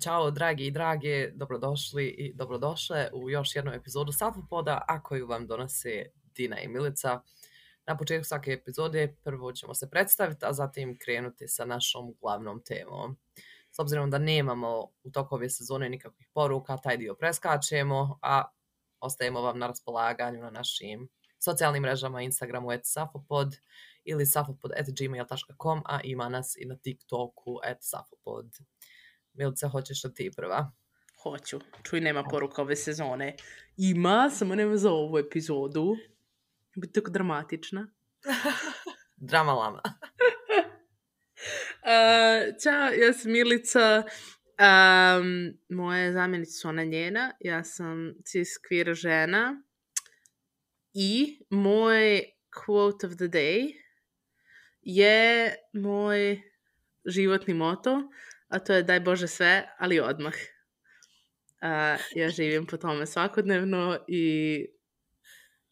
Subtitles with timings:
[0.00, 5.46] Ćao dragi i drage, dobrodošli i dobrodošle u još jednu epizodu Safopoda, a koju vam
[5.46, 6.06] donose
[6.36, 7.20] Dina i Milica.
[7.86, 13.16] Na početku svake epizode prvo ćemo se predstaviti, a zatim krenuti sa našom glavnom temom.
[13.70, 18.44] S obzirom da nemamo u toku ove sezone nikakvih poruka, taj dio preskačemo, a
[19.00, 21.08] ostajemo vam na raspolaganju na našim
[21.38, 23.56] socijalnim mrežama, Instagramu at safopod
[24.04, 28.46] ili safopod at gmail.com, a ima nas i na TikToku at safopod.
[29.34, 30.72] Milica, hoćeš li ti prva?
[31.22, 31.60] Hoću.
[31.82, 33.36] Čuj, nema poruka ove sezone.
[33.76, 35.96] Ima, samo nema za ovu epizodu.
[36.76, 37.86] Biti tako dramatična.
[39.16, 39.80] Drama lama.
[39.84, 39.90] uh,
[42.62, 44.02] ćao, ja sam Milica.
[44.58, 47.32] Um, moje zamjenice su ona njena.
[47.40, 49.62] Ja sam cis queer žena.
[50.92, 53.72] I moj quote of the day
[54.82, 56.42] je moj
[57.04, 58.10] životni moto
[58.48, 60.34] a to je daj Bože sve, ali odmah.
[60.34, 64.66] Uh, ja živim po tome svakodnevno i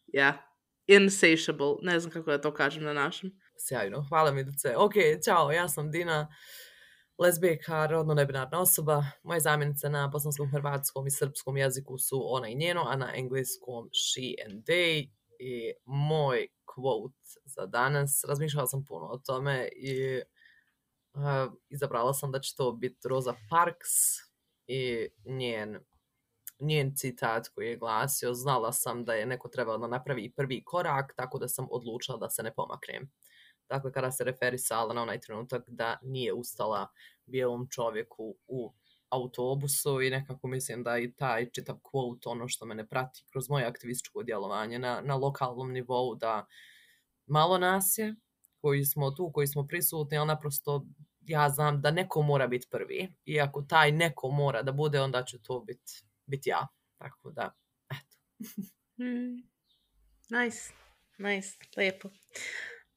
[0.07, 0.53] ja,
[0.87, 3.31] insatiable, ne znam kako da to kažem na našem.
[3.67, 4.75] Sjajno, hvala mi Duce.
[4.77, 4.93] Ok,
[5.25, 6.27] čao, ja sam Dina,
[7.17, 9.03] lesbijka, rodno nebinarna osoba.
[9.23, 13.89] Moje zamjenice na bosanskom, hrvatskom i srpskom jeziku su ona i njeno, a na engleskom
[13.93, 15.09] she and they.
[15.39, 20.21] I moj quote za danas, razmišljala sam puno o tome i
[21.13, 23.91] uh, izabrala sam da će to biti Rosa Parks
[24.67, 25.79] i njen,
[26.59, 31.13] njen citat koji je glasio znala sam da je neko trebao da napravi prvi korak,
[31.15, 33.11] tako da sam odlučila da se ne pomaknem.
[33.69, 36.87] Dakle, kada se referisala na onaj trenutak da nije ustala
[37.25, 38.73] bijelom čovjeku u
[39.09, 43.49] autobusu i nekako mislim da i taj čitav quote, ono što me ne prati kroz
[43.49, 46.45] moje aktivističko djelovanje na, na lokalnom nivou, da
[47.25, 48.15] malo nas je,
[48.63, 50.85] koji smo tu, koji smo prisutni, ali naprosto
[51.21, 53.07] ja znam da neko mora biti prvi.
[53.25, 56.67] I ako taj neko mora da bude, onda će to biti bit ja.
[56.97, 57.53] Tako da,
[57.91, 58.17] eto.
[59.03, 59.35] mm.
[60.29, 60.73] Nice,
[61.17, 62.09] nice, lijepo.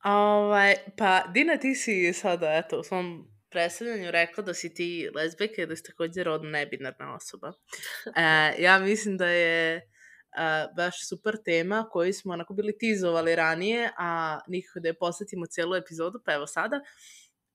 [0.04, 5.62] Ovaj, pa, Dina, ti si sada, eto, u svom predstavljanju rekla da si ti lezbijka
[5.62, 7.52] i da si također rodno nebinarna osoba.
[8.16, 9.90] E, ja mislim da je
[10.36, 15.46] uh, baš super tema koju smo onako bili tizovali ranije, a nikako da je posvetimo
[15.46, 16.80] cijelu epizodu, pa evo sada.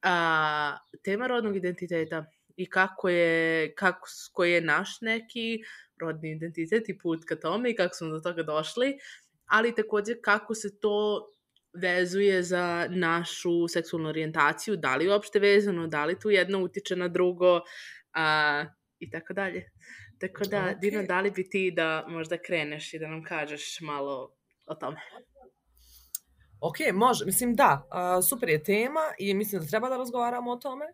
[0.03, 2.25] A, tema rodnog identiteta
[2.55, 5.59] i kako je, kako, koji je naš neki
[5.99, 8.97] rodni identitet i put ka tome i kako smo do toga došli,
[9.45, 11.27] ali također kako se to
[11.73, 17.07] vezuje za našu seksualnu orijentaciju, da li uopšte vezano, da li tu jedno utiče na
[17.07, 17.61] drugo
[18.13, 18.65] a,
[18.99, 19.71] i tako dalje.
[20.21, 20.79] Tako da, okay.
[20.79, 24.31] Dino, da li bi ti da možda kreneš i da nam kažeš malo
[24.65, 24.97] o tome?
[26.59, 27.25] Ok, može.
[27.25, 30.85] Mislim, da, uh, super je tema i mislim da treba da razgovaramo o tome.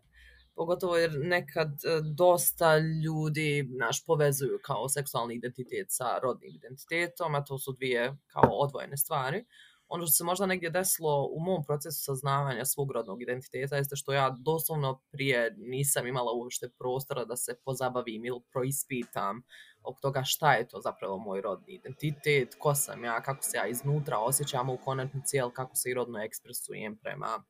[0.55, 7.43] Pogotovo jer nekad uh, dosta ljudi naš povezuju kao seksualni identitet sa rodnim identitetom, a
[7.43, 9.45] to su dvije kao odvojene stvari
[9.87, 14.13] ono što se možda negdje desilo u mom procesu saznavanja svog rodnog identiteta jeste što
[14.13, 19.41] ja doslovno prije nisam imala uopšte prostora da se pozabavim ili proispitam
[19.83, 23.67] oko toga šta je to zapravo moj rodni identitet, ko sam ja, kako se ja
[23.67, 27.43] iznutra osjećam u konačnici, ali kako se i rodno ekspresujem prema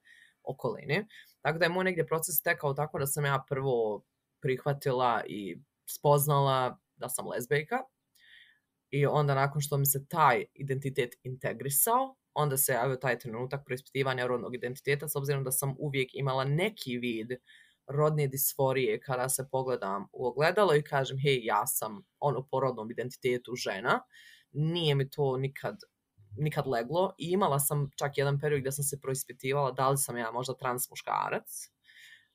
[0.44, 1.06] okolini.
[1.42, 4.04] Tako da je moj negdje proces tekao tako da sam ja prvo
[4.42, 7.78] prihvatila i spoznala da sam lezbejka,
[8.90, 14.28] I onda nakon što mi se taj identitet integrisao, onda se javio taj trenutak preispitivanja
[14.28, 17.32] rodnog identiteta, s obzirom da sam uvijek imala neki vid
[17.88, 22.92] rodne disforije kada se pogledam u ogledalo i kažem, hej, ja sam ono po rodnom
[22.92, 24.00] identitetu žena,
[24.52, 25.76] nije mi to nikad
[26.38, 30.18] nikad leglo i imala sam čak jedan period gdje sam se proispitivala da li sam
[30.18, 31.50] ja možda trans muškarac,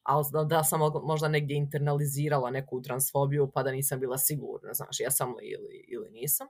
[0.02, 5.00] ali da, da sam možda negdje internalizirala neku transfobiju pa da nisam bila sigurna, znaš,
[5.00, 6.46] jesam li ili, ili nisam.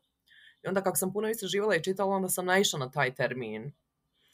[0.65, 3.73] I onda kako sam puno istraživala i čitala, onda sam naišla na taj termin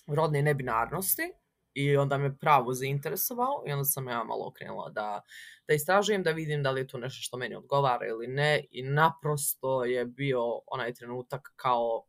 [0.07, 1.33] rodne nebinarnosti
[1.75, 5.23] i onda me pravo zainteresovao i onda sam ja malo okrenula da,
[5.69, 8.83] da istražujem, da vidim da li je to nešto što meni odgovara ili ne i
[8.83, 12.05] naprosto je bio onaj trenutak kao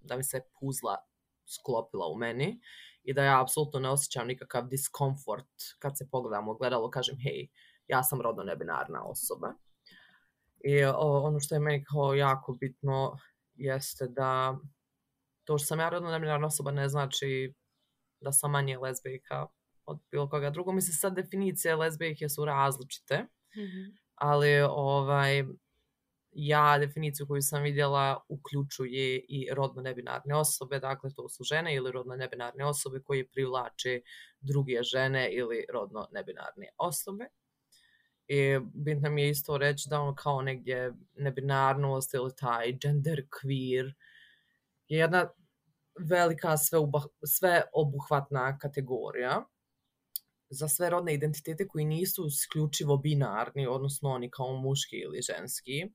[0.00, 0.96] da mi se puzla
[1.46, 2.60] sklopila u meni
[3.02, 7.48] i da ja apsolutno ne osjećam nikakav diskomfort kad se pogledam u gledalo, kažem hej,
[7.86, 9.54] ja sam rodno nebinarna osoba.
[10.64, 13.18] I o, ono što je meni kao jako bitno
[13.58, 14.58] jeste da
[15.44, 17.54] to što sam ja rodno nebinarna osoba ne znači
[18.20, 19.46] da sam manje lezbijka
[19.84, 20.74] od bilo koga drugog.
[20.74, 23.18] Mislim, sad definicije lezbijke su različite,
[23.56, 23.96] mm -hmm.
[24.14, 25.44] ali ovaj,
[26.32, 31.92] ja definiciju koju sam vidjela uključuje i rodno nebinarne osobe, dakle to su žene ili
[31.92, 34.00] rodno nebinarne osobe koje privlače
[34.40, 37.24] druge žene ili rodno nebinarne osobe.
[38.28, 43.94] I bitno mi je isto reći da ono kao negdje nebinarnost ili taj gender queer
[44.88, 45.28] je jedna
[45.98, 46.56] velika
[47.26, 49.44] sve obuhvatna kategorija
[50.50, 55.90] za sve rodne identitete koji nisu isključivo binarni, odnosno oni kao muški ili ženski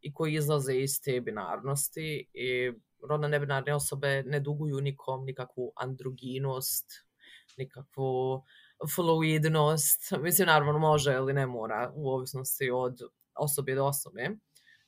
[0.00, 2.72] i koji izlaze iz te binarnosti i
[3.08, 6.86] rodno nebinarne osobe ne duguju nikom nikakvu androginost,
[7.56, 8.42] nikakvu
[8.94, 10.12] fluidnost.
[10.22, 12.98] Mislim, naravno može ili ne mora u ovisnosti od
[13.34, 14.30] osobe do osobe.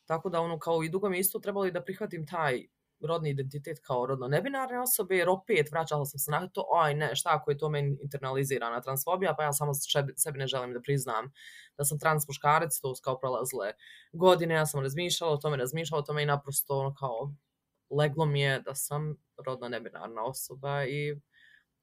[0.04, 2.66] Tako da ono kao i dugo mi isto trebalo i da prihvatim taj
[3.00, 7.14] rodni identitet kao rodno nebinarne osobe, jer opet vraćala sam se na to, aj ne,
[7.14, 9.72] šta ako je to meni internalizirana transfobija, pa ja samo
[10.16, 11.32] sebi ne želim da priznam
[11.78, 13.72] da sam trans muškarac, to kao prolazile
[14.12, 17.34] godine, ja sam razmišljala o tome, razmišljala o tome i naprosto ono kao
[17.90, 19.16] leglo mi je da sam
[19.46, 21.20] rodno nebinarna osoba i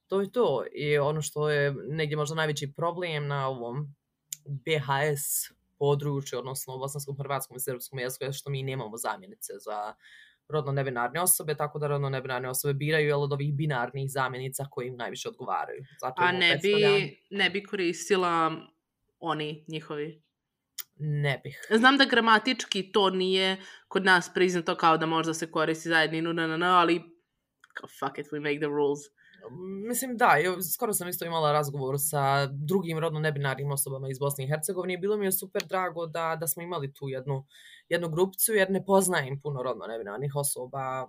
[0.08, 0.66] to je to.
[0.72, 3.96] I ono što je negdje možda najveći problem na ovom
[4.46, 9.94] BHS području, odnosno u bosanskom, hrvatskom i srpskom jeziku, je što mi nemamo zamjenice za
[10.48, 14.88] rodno nebinarne osobe, tako da rodno nebinarne osobe biraju jel, od ovih binarnih zamjenica koji
[14.88, 15.84] im najviše odgovaraju.
[16.02, 16.74] Zato A ne bi,
[17.30, 18.52] ne bi koristila
[19.20, 20.22] oni njihovi?
[20.96, 21.68] Ne bih.
[21.70, 23.58] Znam da gramatički to nije
[23.88, 27.02] kod nas priznato kao da možda se koristi zajedninu, na, na, na, ali
[28.00, 29.00] fuck it, we make the rules.
[29.88, 30.36] Mislim da,
[30.76, 34.98] skoro sam isto imala razgovor sa drugim rodno nebinarnim osobama iz Bosne i Hercegovine i
[34.98, 37.46] bilo mi je super drago da, da smo imali tu jednu,
[37.90, 41.08] jednu grupicu jer ne poznajem puno rodno nebinarnih osoba.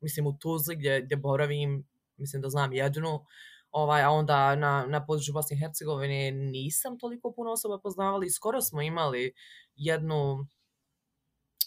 [0.00, 3.24] Mislim u Tuzli gdje, gdje boravim, mislim da znam jednu,
[3.70, 8.30] ovaj, a onda na, na području Bosne i Hercegovine nisam toliko puno osoba poznavali.
[8.30, 9.32] Skoro smo imali
[9.74, 10.46] jednu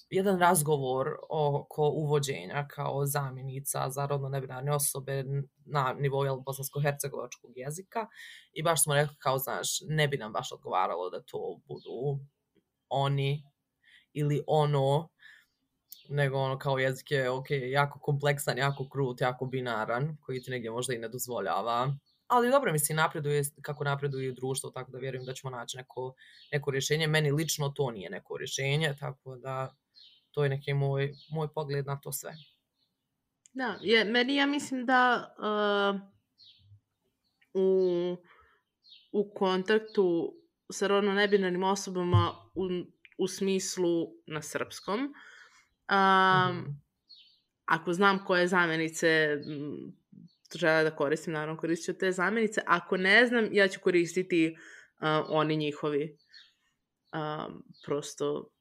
[0.10, 5.24] jedan razgovor oko uvođenja kao zamjenica za rodno nebinarne osobe
[5.66, 8.08] na nivou bosansko-hercegovačkog jezika
[8.54, 12.20] i baš smo rekli kao, znaš, ne bi nam baš odgovaralo da to budu
[12.90, 13.44] oni
[14.14, 15.10] ili ono,
[16.10, 20.72] nego ono kao jezik je ok, jako kompleksan, jako krut, jako binaran, koji ti negdje
[20.72, 21.96] možda i ne dozvoljava.
[22.28, 26.14] Ali dobro, mislim, napreduje kako napreduje društvo, tako da vjerujem da ćemo naći neko,
[26.52, 27.08] neko rješenje.
[27.08, 29.76] Meni lično to nije neko rješenje, tako da
[30.36, 32.34] to je neki moj, moj pogled na to sve.
[33.54, 36.02] Da, je, meni ja mislim da uh,
[37.54, 38.18] u,
[39.12, 40.36] u kontaktu
[40.72, 42.68] sa rodno nebinarnim osobama u,
[43.18, 46.82] u smislu na srpskom, um, mm-hmm.
[47.66, 49.38] ako znam koje zamenice
[50.56, 52.62] žele da koristim, naravno koristit ću te zamenice.
[52.68, 56.18] Ako ne znam, ja ću koristiti uh, oni njihovi.
[57.14, 58.55] Um, prosto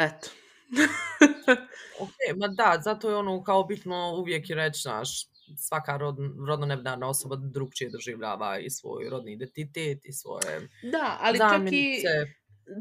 [0.00, 0.28] Eto.
[2.02, 5.26] ok, ma da, zato je ono kao bitno uvijek i reći, znaš,
[5.56, 6.16] svaka rod,
[6.48, 12.02] rodno nebinarna osoba drugčije doživljava i svoj rodni identitet i svoje Da, ali čak i,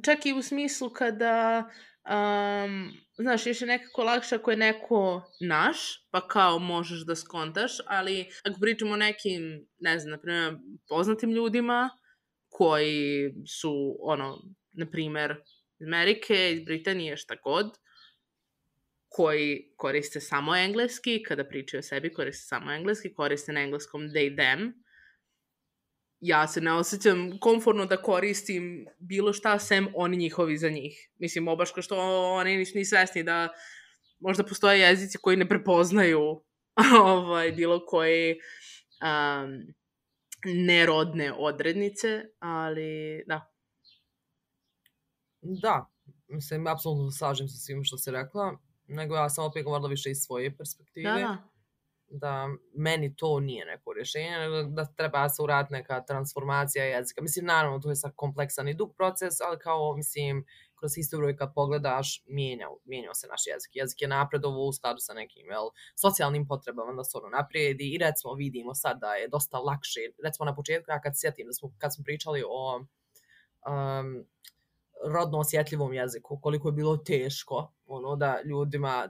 [0.06, 1.70] čak i u smislu kada,
[2.10, 5.78] um, znaš, još je nekako lakše ako je neko naš,
[6.12, 10.58] pa kao možeš da skontaš, ali ako pričamo o nekim, ne znam, na primjer,
[10.90, 11.90] poznatim ljudima
[12.50, 14.38] koji su, ono,
[14.72, 15.36] na primjer,
[15.82, 17.78] Amerike, iz Britanije, šta god,
[19.10, 24.36] koji koriste samo engleski, kada pričaju o sebi koriste samo engleski, koriste na engleskom they,
[24.36, 24.74] them.
[26.20, 31.10] Ja se ne osjećam komfortno da koristim bilo šta sem oni njihovi za njih.
[31.18, 31.98] Mislim, obaš kao što
[32.34, 33.50] oni nisu ni svesni da
[34.20, 36.44] možda postoje jezici koji ne prepoznaju
[37.04, 39.74] ovaj, bilo koje um,
[40.46, 43.54] nerodne odrednice, ali da,
[45.42, 45.86] Da,
[46.28, 50.18] mislim, apsolutno slažem se svim što si rekla, nego ja sam opet govorila više iz
[50.18, 51.14] svoje perspektive.
[51.14, 51.38] Da, da.
[52.12, 57.22] Da meni to nije neko rješenje, nego da treba se uraditi neka transformacija jezika.
[57.22, 60.46] Mislim, naravno, to je sad kompleksan i dug proces, ali kao, mislim,
[60.80, 63.72] kroz istoriju kad pogledaš, mijenjao, mijenjao se naš jezik.
[63.74, 67.98] Jezik je napredovo u skladu sa nekim jel, socijalnim potrebama da se ono naprijedi i
[67.98, 70.00] recimo vidimo sad da je dosta lakše.
[70.24, 72.86] Recimo na početku, ja kad sjetim da smo, kad smo pričali o
[73.68, 74.26] um,
[75.08, 79.10] rodno osjetljivom jeziku, koliko je bilo teško ono da ljudima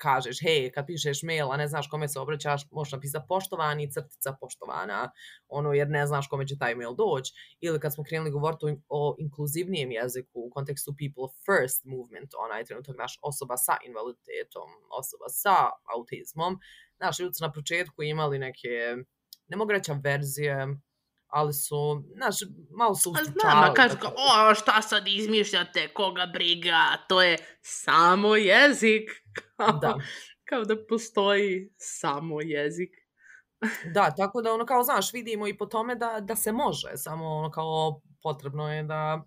[0.00, 4.36] kažeš, hej, kad pišeš mail, a ne znaš kome se obraćaš, možeš napisati poštovani, crtica
[4.40, 5.10] poštovana,
[5.48, 7.32] ono, jer ne znaš kome će taj mail doći.
[7.60, 12.96] Ili kad smo krenuli govoriti o, inkluzivnijem jeziku u kontekstu people first movement, onaj trenutak,
[12.98, 14.68] naš osoba sa invaliditetom,
[15.00, 15.56] osoba sa
[15.96, 16.58] autizmom,
[16.96, 18.96] znaš, ljudi su na početku imali neke,
[19.48, 20.66] ne mogu reći verzije,
[21.32, 22.36] ali su, znaš,
[22.70, 23.64] malo su ustučavali.
[23.64, 29.10] Znam, kažu kao, o, šta sad izmišljate, koga briga, to je samo jezik.
[29.56, 29.94] Kao, da.
[30.44, 32.90] Kao da postoji samo jezik.
[33.94, 37.26] da, tako da ono kao, znaš, vidimo i po tome da, da se može, samo
[37.26, 39.24] ono kao potrebno je da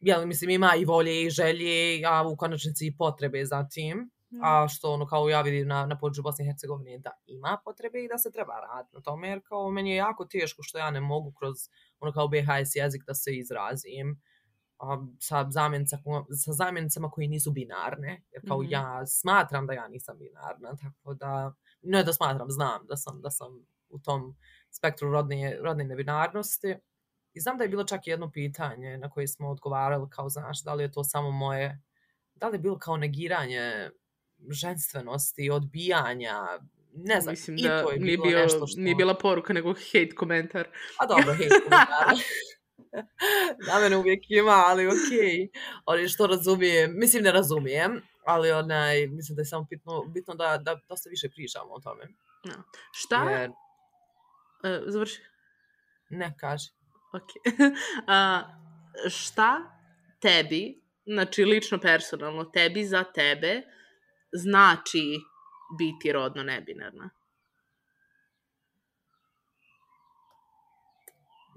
[0.00, 4.10] jel, mislim, ima i volje i želje, a u konačnici i potrebe za tim.
[4.36, 4.44] Mm.
[4.44, 8.04] A što ono kao ja vidim na, na području Bosne i Hercegovine da ima potrebe
[8.04, 10.90] i da se treba raditi na tome, jer kao meni je jako teško što ja
[10.90, 11.56] ne mogu kroz
[12.00, 14.22] ono kao BHS jezik da se izrazim
[14.78, 18.70] a, sa, zamjenicama, sa zamjenicama koji nisu binarne, jer kao Mhm.
[18.70, 23.30] ja smatram da ja nisam binarna, tako da, ne da smatram, znam da sam, da
[23.30, 24.36] sam u tom
[24.70, 26.74] spektru rodne, rodne nebinarnosti.
[27.34, 30.74] I znam da je bilo čak jedno pitanje na koje smo odgovarali kao, znaš, da
[30.74, 31.82] li je to samo moje,
[32.34, 33.90] da li je bilo kao negiranje
[34.50, 36.58] ženstvenosti, odbijanja,
[36.94, 38.80] ne znam, Mislim i da to je nije, bilo nešto što...
[38.80, 40.68] nije bila poruka, nego hate komentar.
[40.98, 42.16] A dobro, hej, komentara.
[43.66, 45.48] da mene uvijek ima, ali okej.
[45.84, 50.58] Ali što razumijem, mislim ne razumijem, ali onaj, mislim da je samo bitno, bitno da,
[50.58, 52.08] da dosta više pričamo o tome.
[52.92, 53.30] Šta?
[53.30, 53.50] Jer,
[54.64, 55.20] E, završi.
[56.10, 56.70] ne, kaži.
[57.12, 57.30] Ok.
[58.06, 58.42] A,
[59.10, 59.78] šta
[60.20, 63.62] tebi, znači lično personalno, tebi za tebe
[64.36, 65.18] znači
[65.78, 67.10] biti rodno nebinarna?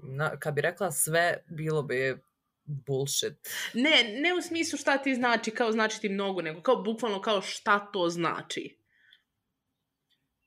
[0.02, 2.22] Na, kad bi rekla sve, bilo bi
[2.64, 3.48] bullshit.
[3.74, 7.42] Ne, ne u smislu šta ti znači, kao znači ti mnogo, nego kao bukvalno kao
[7.42, 8.78] šta to znači.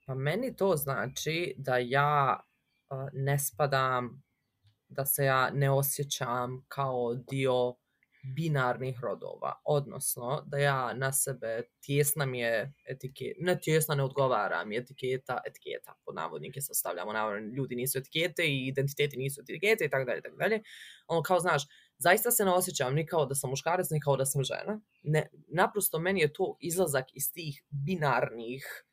[0.06, 2.40] Pa meni to znači da ja
[2.90, 4.22] uh, ne spadam,
[4.88, 7.74] da se ja ne osjećam kao dio
[8.36, 14.64] binarnih rodova, odnosno da ja na sebe tjesna mi je etiketa, ne tjesna ne odgovara
[14.64, 19.90] mi etiketa, etiketa, pod navodnike sastavljamo, navodno ljudi nisu etikete i identiteti nisu etikete i
[19.90, 20.62] tako dalje, tako dalje.
[21.06, 21.62] Ono kao, znaš,
[21.98, 24.80] zaista se ne osjećam ni kao da sam muškarac, ni kao da sam žena.
[25.02, 28.84] Ne, naprosto meni je to izlazak iz tih binarnih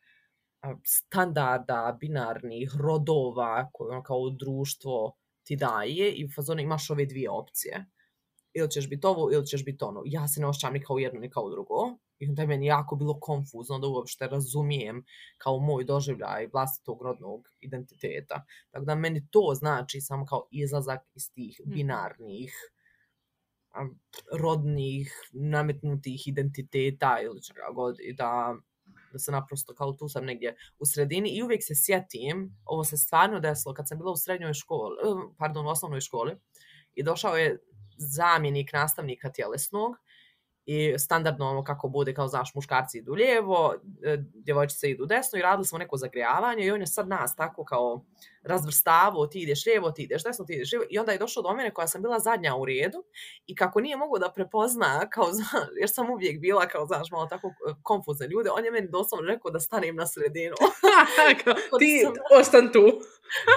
[0.85, 7.29] standarda, binarnih rodova koje ono kao društvo ti daje i u fazonu imaš ove dvije
[7.29, 7.85] opcije.
[8.53, 10.01] Ili ćeš biti ovo, ili ćeš biti ono.
[10.05, 11.75] Ja se ne osjećam ni kao jedno, ni kao drugo.
[12.19, 15.03] I onda je meni jako bilo konfuzno da uopšte razumijem
[15.37, 18.45] kao moj doživljaj vlastitog rodnog identiteta.
[18.71, 21.73] Tako da meni to znači samo kao izlazak iz tih Mhm.
[21.73, 22.53] binarnih
[24.39, 28.55] rodnih, nametnutih identiteta ili čega god i da,
[29.13, 32.97] da se naprosto kao tu sam negdje u sredini i uvijek se sjetim, ovo se
[32.97, 34.95] stvarno desilo kad sam bila u srednjoj školi,
[35.37, 36.35] pardon, u osnovnoj školi
[36.93, 37.59] i došao je
[38.01, 39.95] zamjenik nastavnika tjelesnog
[40.65, 45.41] i standardno ono kako bude, kao znaš, muškarci idu lijevo, e, djevojčice idu desno i
[45.41, 48.05] radili smo neko zagrijavanje i on je sad nas tako kao
[48.43, 51.53] razvrstavao, ti ideš lijevo, ti ideš desno, ti ideš lijevo i onda je došao do
[51.53, 53.03] mene koja sam bila zadnja u redu
[53.47, 57.25] i kako nije mogao da prepozna, kao, znaš, jer sam uvijek bila kao, znaš, malo
[57.25, 60.55] tako e, konfuzne ljude, on je meni doslovno rekao da stanem na sredinu.
[61.71, 62.83] Da ti, sam- ostan tu.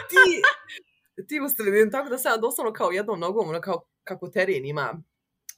[0.08, 0.42] ti,
[1.28, 5.02] ti u sredinu, tako da sam doslovno kao jednom nogom, ono kao kako teren ima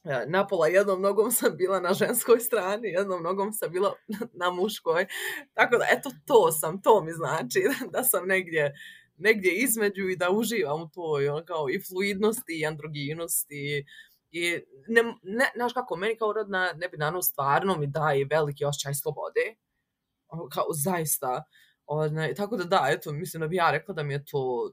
[0.03, 3.93] e, napola jednom nogom sam bila na ženskoj strani, jednom nogom sam bila
[4.41, 5.05] na muškoj.
[5.53, 8.73] Tako da, eto, to sam, to mi znači da sam negdje,
[9.17, 13.85] negdje između i da uživam u toj, ono, kao i fluidnosti i androginosti.
[14.31, 14.51] I
[14.87, 19.55] ne, ne, znaš kako, meni kao rodna nebinarnost stvarno mi daje veliki osjećaj slobode.
[20.27, 21.43] Ono, kao, zaista.
[21.85, 24.71] One, tako da da, eto, mislim da bi ja rekla da mi je to,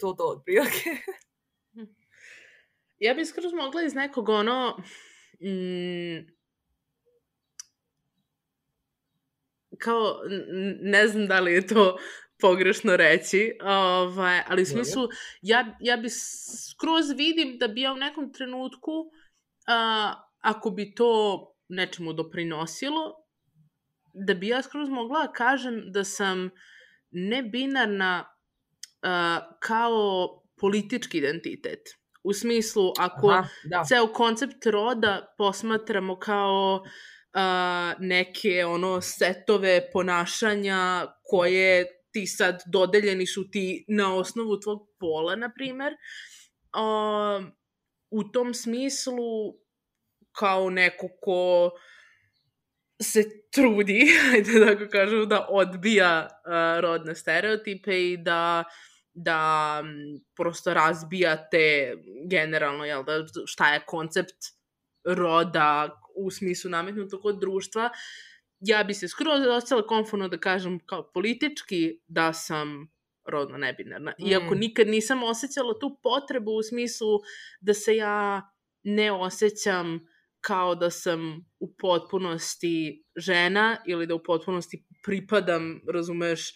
[0.00, 0.90] to to od prilike.
[2.98, 4.76] Ja bih skroz mogla iz nekog ono...
[5.40, 6.34] Mm,
[9.78, 10.20] kao,
[10.80, 11.98] ne znam da li je to
[12.40, 15.08] pogrešno reći, ovaj, ali u smislu,
[15.42, 16.08] ja, ja bi
[16.70, 18.92] skroz vidim da bi ja u nekom trenutku,
[19.66, 23.14] a, ako bi to nečemu doprinosilo,
[24.26, 26.50] da bi ja skroz mogla da kažem da sam
[27.10, 28.33] nebinarna
[29.58, 30.28] kao
[30.60, 31.80] politički identitet.
[32.24, 33.84] U smislu, ako Aha, da.
[33.88, 36.84] ceo koncept roda posmatramo kao
[37.32, 45.36] a, neke ono setove ponašanja koje ti sad dodeljeni su ti na osnovu tvog pola,
[45.36, 45.92] na primer.
[46.72, 47.42] A,
[48.10, 49.54] u tom smislu
[50.32, 51.70] kao neko ko
[53.02, 58.64] se trudi, ajde da tako kažem, da odbija uh, rodne stereotipe i da
[59.14, 59.82] da
[60.36, 61.96] prosto razbija te
[62.30, 64.36] generalno, jel da, šta je koncept
[65.04, 67.90] roda u smislu nametnutog kod društva,
[68.60, 72.94] ja bi se skroz ostala konforno da kažem kao politički da sam
[73.24, 74.12] rodno nebinarna.
[74.18, 74.58] Iako Mm.
[74.58, 77.20] nikad nisam osjećala tu potrebu u smislu
[77.60, 78.50] da se ja
[78.82, 80.06] ne osjećam
[80.40, 86.54] kao da sam u potpunosti žena ili da u potpunosti pripadam, razumeš,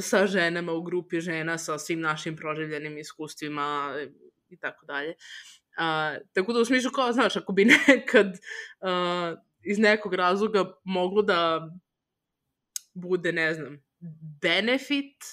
[0.00, 3.94] sa ženama u grupi žena sa svim našim proživljenim iskustvima
[4.48, 5.14] i tako dalje.
[5.76, 11.22] A, tako da u smislu kao, znaš, ako bi nekad uh, iz nekog razloga moglo
[11.22, 11.70] da
[12.94, 13.82] bude, ne znam,
[14.42, 15.24] benefit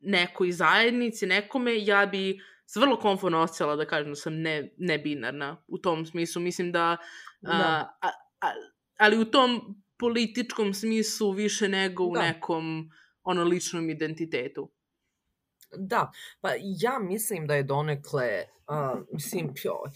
[0.00, 4.98] nekoj zajednici, nekome, ja bi se vrlo komforno osjećala da kažem da sam ne, ne
[4.98, 6.42] binarna u tom smislu.
[6.42, 6.96] Mislim da,
[7.40, 7.96] da.
[8.00, 8.10] A,
[8.40, 8.50] a,
[8.98, 12.22] ali u tom političkom smislu više nego u da.
[12.22, 12.90] nekom
[13.30, 14.70] ono ličnom identitetu.
[15.76, 19.90] Da, pa ja mislim da je donekle, uh, mislim, joj,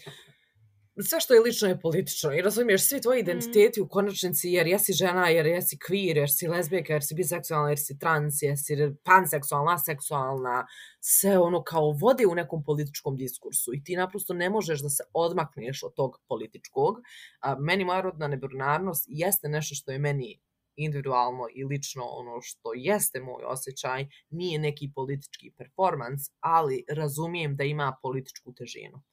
[1.01, 3.25] sve što je lično je politično i razumiješ svi tvoji mm.
[3.25, 3.83] identiteti mm.
[3.83, 7.79] u konačnici jer jesi žena, jer jesi queer, jer si lesbijka, jer si biseksualna, jer
[7.79, 10.65] si trans, jer si panseksualna, aseksualna,
[10.99, 15.03] sve ono kao vodi u nekom političkom diskursu i ti naprosto ne možeš da se
[15.13, 17.01] odmakneš od tog političkog.
[17.39, 20.39] A, meni moja rodna nebinarnost jeste nešto što je meni
[20.75, 27.63] individualno i lično ono što jeste moj osjećaj, nije neki politički performans, ali razumijem da
[27.63, 29.03] ima političku težinu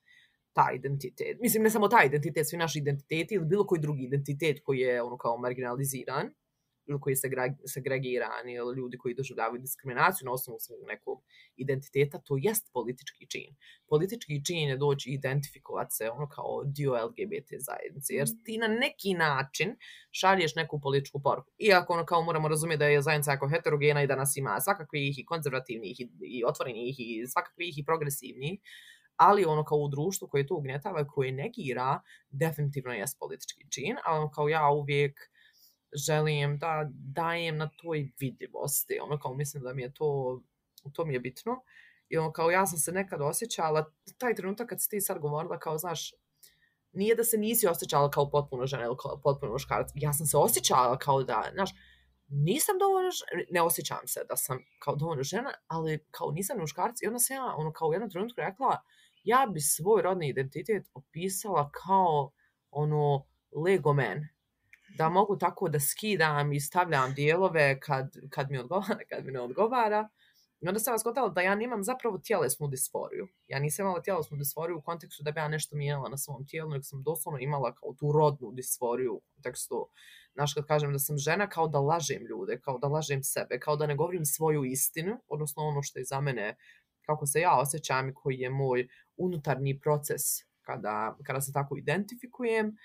[0.53, 1.39] taj identitet.
[1.41, 5.03] Mislim, ne samo taj identitet, svi naši identiteti ili bilo koji drugi identitet koji je
[5.03, 6.31] ono kao marginaliziran
[6.99, 11.23] koji je segregiran ili ljudi koji doživljavaju diskriminaciju na osnovu svog nekog
[11.57, 13.57] identiteta, to jest politički čin.
[13.89, 19.15] Politički čin je doći identifikovati se ono kao dio LGBT zajednice, jer ti na neki
[19.15, 19.77] način
[20.11, 21.51] šalješ neku političku poruku.
[21.59, 25.19] Iako ono kao moramo razumjeti da je zajednica jako heterogena i da nas ima svakakvih
[25.19, 28.61] i konzervativnih i, i otvorenih i svakakvih i progresivnih,
[29.17, 34.19] ali ono kao u društvu koje to ugnjetava, koje negira, definitivno je politički čin, ali
[34.19, 35.21] ono kao ja uvijek
[36.07, 40.41] želim da dajem na toj vidljivosti, ono kao mislim da mi je to,
[40.93, 41.63] to mi je bitno.
[42.09, 45.59] I ono kao ja sam se nekad osjećala, taj trenutak kad si ti sad govorila
[45.59, 46.15] kao, znaš,
[46.93, 50.37] nije da se nisi osjećala kao potpuno žena ili kao potpuno muškarac, ja sam se
[50.37, 51.71] osjećala kao da, znaš,
[52.29, 53.11] nisam dovoljno,
[53.51, 57.37] ne osjećam se da sam kao dovoljno žena, ali kao nisam muškarac i onda sam
[57.37, 58.83] ja ono kao u jednom trenutku rekla,
[59.25, 62.33] ja bi svoj rodni identitet opisala kao
[62.71, 63.27] ono
[63.65, 64.29] Lego man.
[64.99, 69.41] Da mogu tako da skidam i stavljam dijelove kad, kad mi odgovara, kad mi ne
[69.41, 70.09] odgovara.
[70.61, 73.29] I onda sam vas da ja nemam zapravo tjelesnu disforiju.
[73.47, 76.71] Ja nisam imala tjelesnu disforiju u kontekstu da bi ja nešto mijenjala na svom tijelu,
[76.71, 79.89] nego sam doslovno imala kao tu rodnu disforiju u kontekstu,
[80.35, 83.77] znaš kad kažem da sam žena, kao da lažem ljude, kao da lažem sebe, kao
[83.77, 86.57] da ne govorim svoju istinu, odnosno ono što je za mene
[87.07, 90.23] kako se ja osjećam i koji je moj unutarnji proces
[90.63, 92.77] kada, kada se tako identifikujem.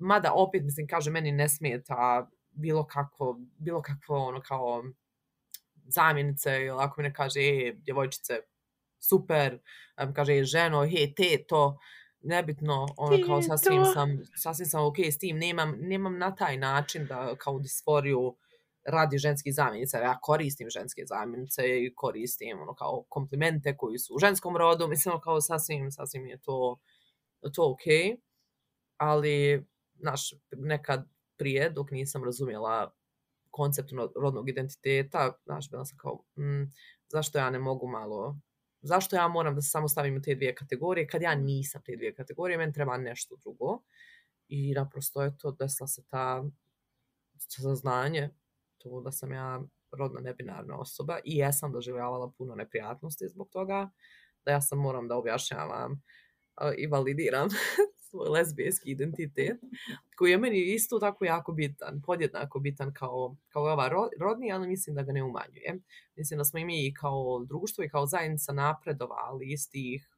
[0.00, 4.82] Mada opet, mislim, kaže, meni ne smeta bilo kako, bilo kakvo ono kao
[5.86, 8.40] zamjenice ili ako mi ne kaže, e, djevojčice,
[9.00, 9.58] super,
[10.02, 11.78] um, kaže, e, ženo, he, te, to,
[12.20, 17.06] nebitno, ono kao sasvim sam, sasvim sam ok s tim, nemam, nemam na taj način
[17.06, 18.36] da kao disforiju
[18.84, 19.98] radi ženskih zamjenica.
[19.98, 24.88] Ja koristim ženske zamjenice i koristim ono kao komplimente koji su u ženskom rodu.
[24.92, 26.78] Mislim kao sasvim, sasvim je to,
[27.54, 28.18] to ok.
[28.96, 29.66] Ali,
[30.00, 31.08] znaš, nekad
[31.38, 32.94] prije, dok nisam razumjela
[33.50, 33.90] koncept
[34.22, 36.72] rodnog identiteta, znaš, bila sam kao, mm,
[37.08, 38.40] zašto ja ne mogu malo,
[38.82, 41.96] zašto ja moram da se samo stavim u te dvije kategorije, kad ja nisam te
[41.96, 43.82] dvije kategorije, meni treba nešto drugo.
[44.48, 46.44] I naprosto je to, desila se ta
[47.48, 48.30] saznanje
[48.78, 49.62] to da sam ja
[49.98, 53.90] rodno nebinarna osoba i jesam doživljavala puno neprijatnosti zbog toga,
[54.44, 56.02] da ja sam moram da objašnjavam
[56.76, 57.48] i validiram
[58.10, 59.60] svoj lesbijski identitet,
[60.16, 64.96] koji je meni isto tako jako bitan, podjednako bitan kao, kao ova rodni, ali mislim
[64.96, 65.78] da ga ne umanjuje.
[66.16, 70.08] Mislim da smo i mi kao društvo i kao zajednica napredovali iz tih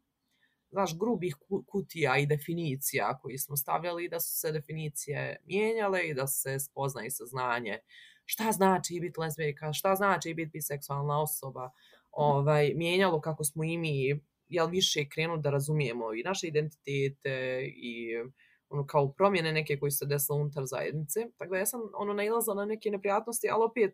[0.70, 6.26] znaš, grubih kutija i definicija koji smo stavljali, da su se definicije mijenjale i da
[6.26, 7.78] se spozna i saznanje
[8.24, 11.70] šta znači biti lezbijka, šta znači biti biseksualna osoba,
[12.10, 14.20] ovaj, mijenjalo kako smo i mi
[14.52, 18.16] jel, više krenuli da razumijemo i naše identitete i
[18.68, 21.20] ono, kao promjene neke koji se desile unutar zajednice.
[21.38, 23.92] Tako da ja sam ono, nailazala na neke neprijatnosti, ali opet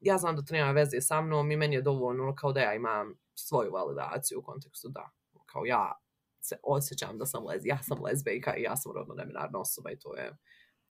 [0.00, 2.60] ja znam da to nema veze sa mnom i meni je dovoljno ono, kao da
[2.60, 5.10] ja imam svoju validaciju u kontekstu da,
[5.46, 5.92] kao ja
[6.40, 9.98] se osjećam da sam lez, ja sam lezbejka i ja sam rodno neminarna osoba i
[9.98, 10.36] to je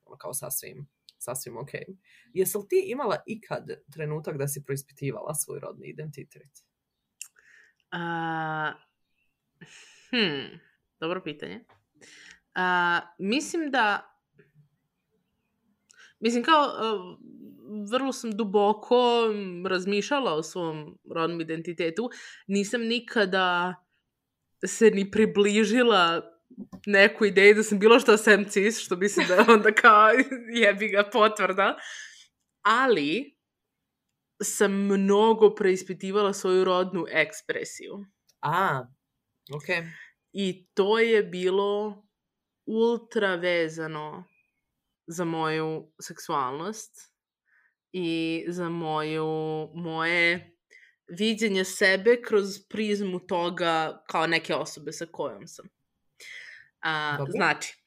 [0.04, 0.88] ono, kao sasvim
[1.22, 1.70] sasvim ok.
[2.34, 6.50] Jesi li ti imala ikad trenutak da si proispitivala svoj rodni identitet?
[7.92, 8.74] Uh,
[10.10, 10.60] hmm,
[11.00, 11.64] dobro pitanje.
[12.56, 14.08] Uh, mislim da
[16.22, 17.18] Mislim kao, uh,
[17.90, 19.28] vrlo sam duboko
[19.68, 22.10] razmišljala o svom rodnom identitetu.
[22.46, 23.74] Nisam nikada
[24.66, 26.22] se ni približila
[26.86, 30.08] neku ideju da sam bilo što sem cis, što mislim da onda kao
[30.62, 31.76] jebi ga potvrda.
[32.62, 33.36] Ali
[34.42, 38.04] sam mnogo preispitivala svoju rodnu ekspresiju.
[38.40, 38.84] A,
[39.50, 39.64] Ok.
[40.32, 42.02] I to je bilo
[42.66, 44.24] ultra vezano
[45.06, 47.12] za moju seksualnost
[47.92, 50.56] i za moju, moje
[51.18, 55.66] viđenje sebe kroz prizmu toga kao neke osobe sa kojom sam.
[56.80, 57.84] A, znači,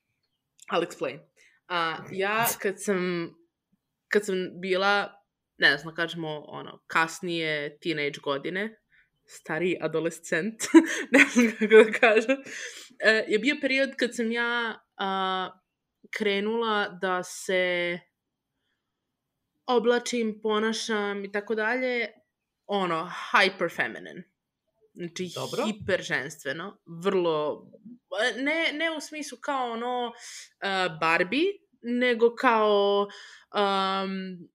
[0.73, 1.19] I'll explain.
[1.67, 3.29] A, ja kad sam,
[4.07, 5.14] kad sam bila,
[5.57, 8.81] ne znam, kažemo, ono, kasnije teenage godine,
[9.25, 10.61] stari adolescent,
[11.11, 12.37] ne znam kako da kažem,
[12.99, 15.49] e, je bio period kad sam ja a,
[16.09, 17.99] krenula da se
[19.67, 22.07] oblačim, ponašam i tako dalje,
[22.65, 24.23] ono, hyper feminine.
[24.93, 25.65] Znači, Dobro.
[25.65, 27.67] hiper ženstveno, vrlo,
[28.37, 31.45] ne, ne u smislu kao ono uh, Barbie,
[31.85, 33.07] nego kao
[33.55, 34.47] um,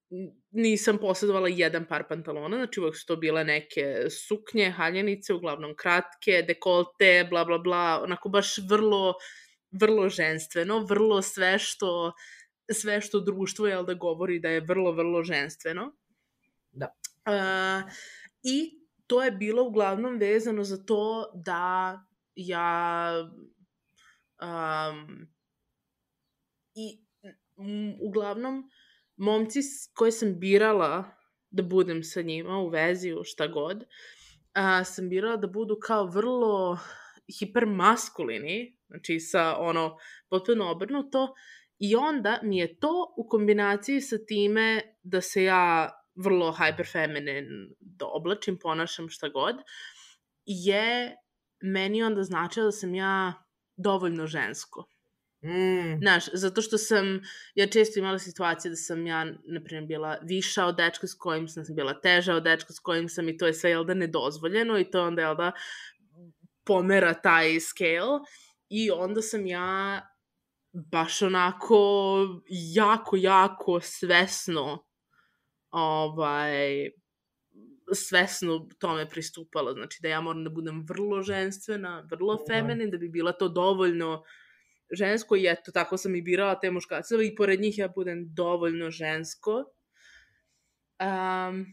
[0.51, 6.45] nisam posjedovala jedan par pantalona, znači uvek su to bile neke suknje, haljenice, uglavnom kratke,
[6.49, 9.15] dekolte, bla bla bla, onako baš vrlo,
[9.71, 12.13] vrlo ženstveno, vrlo sve što
[12.73, 15.93] sve što društvo jel da govori da je vrlo, vrlo ženstveno.
[16.73, 16.95] Da.
[17.27, 17.93] Uh,
[18.43, 22.01] I to je bilo uglavnom vezano za to da
[22.35, 23.13] ja
[24.43, 25.29] um,
[26.75, 27.10] i
[27.61, 28.71] m, uglavnom
[29.17, 29.61] momci
[29.95, 31.05] koje sam birala
[31.51, 33.85] da budem sa njima u vezi u šta god,
[34.53, 36.79] a, sam birala da budu kao vrlo
[37.39, 39.97] hipermaskulini, znači sa ono
[40.29, 41.35] potpuno obrnuto,
[41.79, 47.47] i onda mi je to u kombinaciji sa time da se ja vrlo hyperfeminin
[47.81, 49.57] da oblačim, ponašam šta god,
[50.45, 51.17] je
[51.63, 53.33] meni onda značilo da sam ja
[53.77, 54.85] dovoljno žensko.
[55.43, 55.99] Mm.
[56.01, 57.21] Znaš, zato što sam,
[57.55, 61.49] ja često imala situacije da sam ja, na primjer, bila viša od dečka s kojim
[61.49, 63.95] sam, sam bila teža od dečka s kojim sam i to je sve, jel da,
[63.95, 65.53] nedozvoljeno i to onda, jel da,
[66.65, 68.21] pomera taj scale
[68.69, 70.01] i onda sam ja
[70.73, 72.17] baš onako
[72.75, 74.85] jako, jako svesno
[75.71, 76.91] ovaj,
[77.93, 79.73] svesno tome pristupala.
[79.73, 82.43] Znači da ja moram da budem vrlo ženstvena, vrlo Mhm.
[82.49, 84.23] feminin, da bi bila to dovoljno
[84.93, 88.91] žensko i eto, tako sam i birala te muškarce i pored njih ja budem dovoljno
[88.91, 89.65] žensko.
[91.01, 91.67] Um,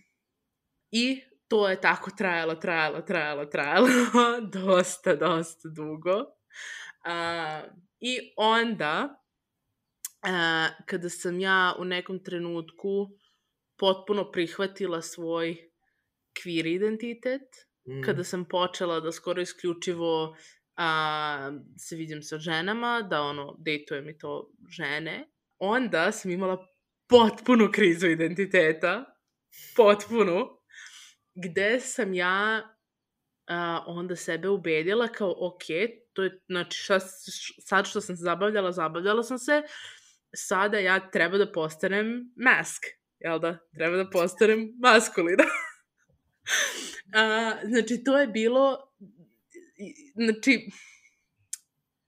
[0.91, 3.87] I to je tako trajalo, trajalo, trajalo, trajalo,
[4.53, 6.17] dosta, dosta dugo.
[6.19, 9.23] Uh, I onda,
[10.23, 13.09] uh, kada sam ja u nekom trenutku
[13.77, 15.57] potpuno prihvatila svoj
[16.33, 18.03] queer identitet, Mm.
[18.03, 20.35] kada sam počela da skoro isključivo
[20.77, 25.27] a, se vidim sa ženama, da ono, dejtujem i to žene,
[25.59, 26.67] onda sam imala
[27.07, 29.05] potpunu krizu identiteta,
[29.75, 30.47] potpunu,
[31.35, 32.61] gde sam ja
[33.47, 35.63] a, onda sebe ubedila kao, ok,
[36.13, 36.99] to je, znači, šta,
[37.65, 39.61] sad što sam se zabavljala, zabavljala sam se,
[40.35, 42.83] sada ja treba da postanem mask,
[43.19, 43.57] jel da?
[43.75, 45.43] Treba da postanem maskulina.
[47.13, 48.86] A, znači, to je bilo,
[50.15, 50.69] znači,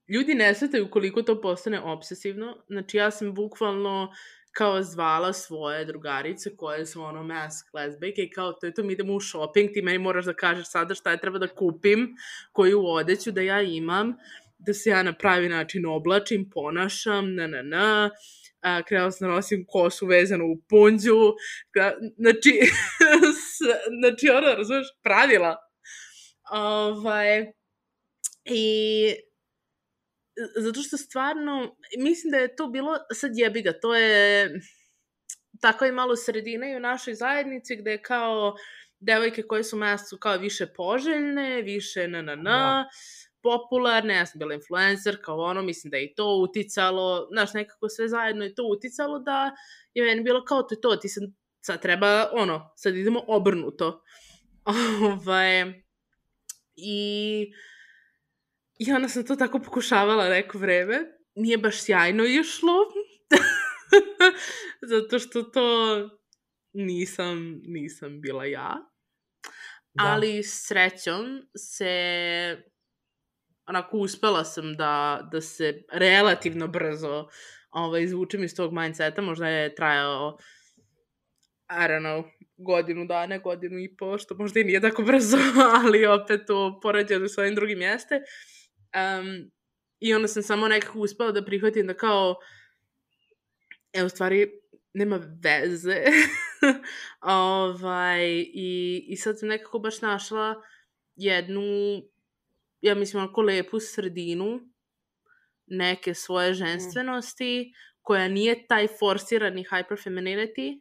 [0.08, 2.56] ljudi ne svetaju koliko to postane obsesivno.
[2.68, 4.12] Znači, ja sam bukvalno
[4.52, 8.92] kao zvala svoje drugarice koje su ono mask lesbijke i kao to je to mi
[8.92, 12.16] idemo u shopping, ti meni moraš da kažeš sada šta je treba da kupim,
[12.52, 14.14] koju odeću da ja imam,
[14.58, 18.10] da se ja na pravi način oblačim, ponašam, na na na,
[18.60, 21.34] a, krenula sam da nosim kosu vezanu u punđu,
[22.16, 22.60] znači,
[24.00, 25.56] znači ono, razumeš, pravila.
[26.50, 27.52] Ovaj,
[28.50, 29.14] I
[30.56, 34.50] zato što stvarno, mislim da je to bilo, sad jebi ga, to je
[35.60, 38.54] tako je malo sredina i u našoj zajednici gde je kao
[39.00, 39.76] devojke koje su
[40.08, 42.88] su kao više poželjne, više na na na, Da.
[43.42, 47.88] popularne, ja sam bila influencer, kao ono, mislim da je i to uticalo, znaš, nekako
[47.88, 49.50] sve zajedno je to uticalo da
[49.94, 51.22] je meni bilo kao to je to, ti sad,
[51.60, 54.02] sad treba, ono, sad idemo obrnuto.
[55.12, 55.82] ovaj,
[56.76, 57.52] i,
[58.80, 60.98] I onda sam to tako pokušavala neko vreme.
[61.34, 62.72] Nije baš sjajno išlo.
[64.90, 65.96] Zato što to
[66.72, 68.76] nisam, nisam bila ja.
[69.94, 70.04] Da.
[70.04, 71.92] Ali srećom se
[73.66, 77.28] onako uspela sam da, da se relativno brzo
[77.70, 79.22] ovaj, izvučem iz tog mindseta.
[79.22, 80.38] Možda je trajao
[81.70, 82.24] I don't know,
[82.56, 85.38] godinu dana, godinu i po, što možda i nije tako brzo,
[85.84, 88.20] ali opet u poređenju sa ovim drugim jeste.
[88.94, 89.50] Um,
[90.00, 92.36] I onda sam samo nekako uspela da prihvatim da kao,
[93.92, 94.50] e, u stvari,
[94.94, 96.04] nema veze.
[97.20, 100.54] ovaj, i, I sad sam nekako baš našla
[101.16, 101.62] jednu
[102.80, 104.60] ja mislim, onako lepu sredinu
[105.66, 107.72] neke svoje ženstvenosti,
[108.02, 110.80] koja nije taj forsirani hyperfemininity.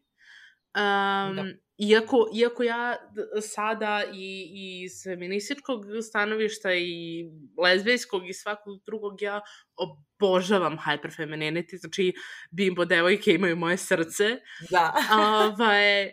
[0.75, 1.43] Um, Da.
[1.79, 2.95] Iako, iako ja
[3.41, 7.25] sada i, i iz feminističkog stanovišta i
[7.63, 9.41] lezbijskog i svakog drugog ja
[9.75, 12.13] obožavam hyperfemininity, znači
[12.51, 14.37] bimbo devojke imaju moje srce.
[14.69, 14.93] Da.
[15.47, 16.09] ovaj,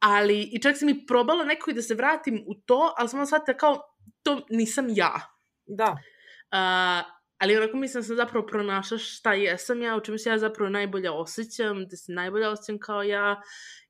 [0.00, 3.26] ali, i čak sam i probala neko i da se vratim u to, ali sam
[3.26, 3.80] shvatila kao,
[4.22, 5.12] to nisam ja.
[5.66, 5.96] Da.
[6.52, 10.38] Uh, ali onako mislim da sam zapravo pronašla šta jesam ja, u čemu se ja
[10.38, 13.42] zapravo najbolje osjećam, da se najbolje osjećam kao ja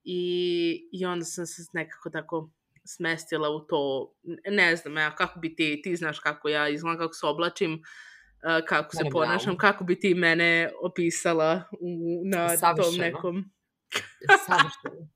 [0.04, 2.50] i, i onda sam se nekako tako
[2.86, 4.12] smestila u to,
[4.50, 7.82] ne znam ja, kako bi ti, ti znaš kako ja izgledam, kako se oblačim,
[8.68, 13.04] kako se ponašam, kako bi ti mene opisala u, na tom Savršeno.
[13.04, 13.44] nekom...
[14.46, 15.08] Savršeno.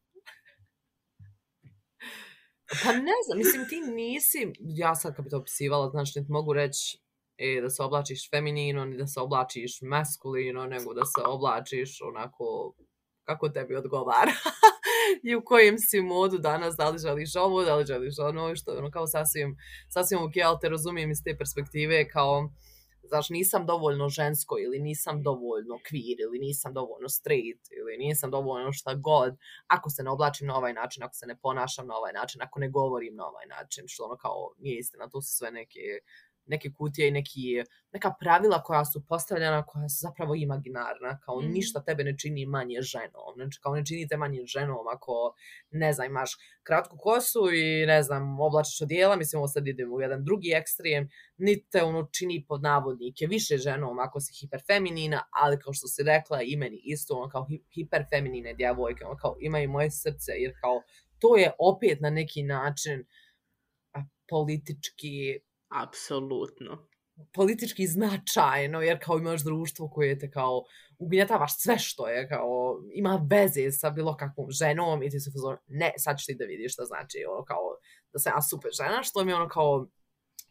[2.85, 6.53] Pa ne znam, mislim ti nisi, ja sad kad bi to opisivala, znači niti mogu
[6.53, 6.99] reći
[7.38, 12.74] e, da se oblačiš feminino, ni da se oblačiš maskulino, nego da se oblačiš onako
[13.24, 14.33] kako tebi odgovara.
[15.29, 18.72] I u kojem si modu danas, da li želiš ovo, da li želiš ono, što
[18.72, 19.57] ono kao sasvim,
[19.88, 22.51] sasvim ok, ali te razumijem iz te perspektive kao,
[23.09, 28.72] znaš, nisam dovoljno žensko ili nisam dovoljno queer ili nisam dovoljno straight ili nisam dovoljno
[28.72, 32.12] šta god ako se ne oblačim na ovaj način, ako se ne ponašam na ovaj
[32.12, 35.51] način, ako ne govorim na ovaj način, što ono kao nije istina, to su sve
[35.51, 35.81] neke
[36.49, 41.53] neke kutije i neki, neka pravila koja su postavljena, koja su zapravo imaginarna, kao Mhm.
[41.53, 45.35] ništa tebe ne čini manje ženom, znači kao ne čini te manje ženom ako,
[45.71, 46.31] ne znam, imaš
[46.63, 51.09] kratku kosu i, ne znam, oblačiš odijela, mislim, ovo sad idemo u jedan drugi ekstrem,
[51.37, 56.03] niti te ono čini pod navodnike više ženom ako si hiperfeminina, ali kao što si
[56.03, 60.53] rekla i meni isto, ono kao hi- hiperfeminine djevojke, ono kao imaju moje srce, jer
[60.61, 60.83] kao
[61.19, 63.05] to je opet na neki način
[64.31, 66.88] politički Apsolutno.
[67.35, 70.64] politički značajno, jer kao imaš društvo koje te kao
[70.98, 75.57] ugnjetavaš sve što je kao ima veze sa bilo kakvom ženom i ti se fazon,
[75.66, 77.76] ne, sad ćeš ti da vidiš šta znači ono kao
[78.12, 79.88] da sam ja super žena, što mi je ono kao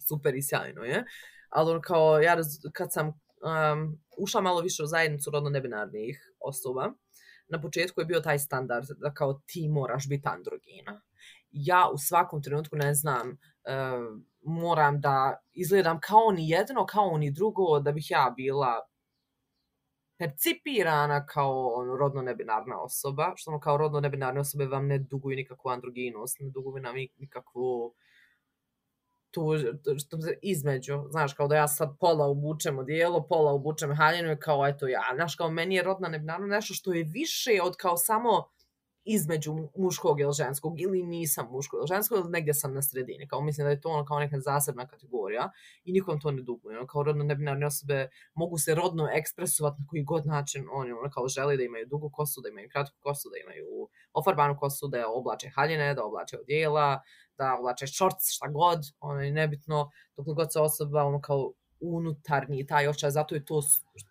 [0.08, 1.06] super i sjajno je.
[1.50, 6.34] Ali ono kao, ja raz, kad sam um, ušla malo više u zajednicu rodno nebinarnih
[6.40, 6.94] osoba,
[7.50, 11.02] na početku je bio taj standard da kao ti moraš biti androgina.
[11.52, 17.32] Ja u svakom trenutku ne znam, um, moram da izgledam kao ni jedno, kao ni
[17.32, 18.88] drugo, da bih ja bila
[20.20, 25.36] percipirana kao ono, rodno nebinarna osoba, što ono kao rodno nebinarne osobe vam ne duguju
[25.36, 27.94] nikakvu androginost, ne duguju nam ni- nikakvu
[29.32, 29.52] tu,
[29.84, 34.32] to- što se između, znaš, kao da ja sad pola obučem odijelo, pola obučem haljinu
[34.32, 37.76] i kao eto ja, znaš, kao meni je rodna nebinarna nešto što je više od
[37.76, 38.48] kao samo
[39.08, 43.28] između muškog ili ženskog, ili nisam muško ili žensko, ili negdje sam na sredini.
[43.28, 45.52] Kao mislim da je to ono kao neka zasebna kategorija
[45.84, 46.78] i nikom to ne duguje.
[46.78, 51.10] Ono, kao rodno nebinarne osobe mogu se rodno ekspresovati na koji god način oni ono
[51.10, 55.08] kao žele da imaju dugu kosu, da imaju kratku kosu, da imaju ofarbanu kosu, da
[55.08, 57.02] oblače haljine, da oblače odijela,
[57.38, 62.88] da oblače šorc, šta god, ono nebitno, dok god se osoba ono kao unutarnji taj
[62.88, 63.62] osjećaj, zato je to,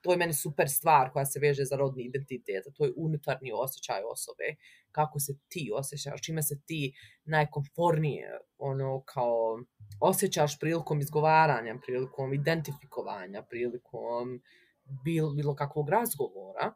[0.02, 4.02] to je meni super stvar koja se veže za rodni identitet, to je unutarnji osjećaj
[4.12, 4.44] osobe,
[4.92, 6.92] kako se ti osjećaš, čime se ti
[7.24, 9.58] najkomfornije ono kao
[10.00, 14.42] osjećaš prilikom izgovaranja, prilikom identifikovanja, prilikom
[15.04, 16.72] bil, bilo kakvog razgovora,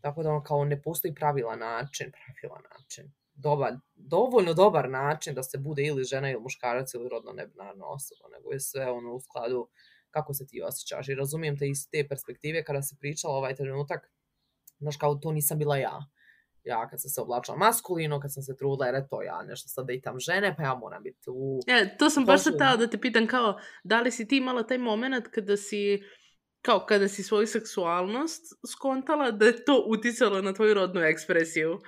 [0.00, 5.42] tako da ono kao ne postoji pravila način, pravila način, dobar, dovoljno dobar način da
[5.42, 9.20] se bude ili žena ili muškarac ili rodno nebinarna osoba, nego je sve ono u
[9.20, 9.68] skladu
[10.16, 11.08] kako se ti osjećaš.
[11.08, 14.10] I razumijem te iz te perspektive kada se pričala ovaj trenutak,
[14.78, 15.98] znaš kao to nisam bila ja.
[16.64, 19.86] Ja kad sam se oblačila maskulino, kad sam se trudila, jer eto ja nešto sad
[19.86, 21.60] dejtam žene, pa ja moram biti u...
[21.66, 24.78] E, to sam baš sad da te pitam kao, da li si ti imala taj
[24.78, 26.02] moment kada si,
[26.62, 31.80] kao kada si svoju seksualnost skontala da je to uticalo na tvoju rodnu ekspresiju?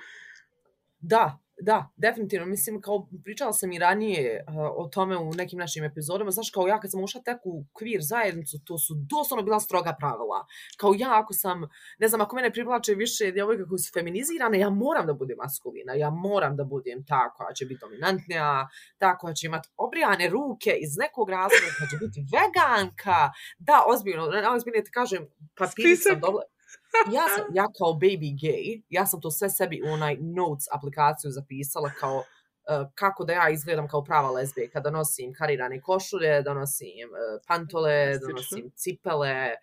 [0.99, 2.45] Da, da, definitivno.
[2.45, 6.31] Mislim, kao pričala sam i ranije uh, o tome u nekim našim epizodama.
[6.31, 9.95] Znaš, kao ja kad sam ušla tek u queer zajednicu, to su doslovno bila stroga
[9.99, 10.45] pravila.
[10.77, 11.61] Kao ja ako sam,
[11.99, 15.93] ne znam, ako mene privlače više djevojke koje su feminizirane, ja moram da budem maskulina.
[15.93, 18.67] Ja moram da budem ta koja će biti dominantnija,
[18.97, 23.31] ta koja će imati obrijane ruke iz nekog razloga, koja će biti veganka.
[23.59, 26.21] Da, ozbiljno, ne, ozbiljno ti kažem, papiri sam Spisak.
[26.21, 26.43] dobila,
[27.13, 31.31] ja, sam, ja kao baby gay, ja sam to sve sebi u onaj notes aplikaciju
[31.31, 36.53] zapisala kao uh, kako da ja izgledam kao prava lezbijka, da nosim karirane košulje, da
[36.53, 39.55] nosim uh, pantole, da nosim cipele,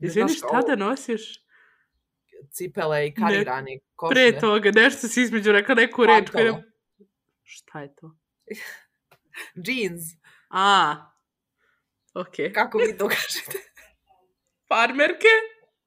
[0.00, 1.44] Izvini, znaš, šta da nosiš?
[2.50, 4.30] cipele i karirane košulje.
[4.30, 6.30] Pre toga, nešto si između rekla neku reč.
[6.32, 6.62] Pantalo.
[7.42, 8.16] Šta je to?
[9.66, 10.02] Jeans.
[10.50, 10.96] A,
[12.14, 12.52] Ok.
[12.54, 13.58] Kako vi to kažete?
[14.68, 15.28] Farmerke?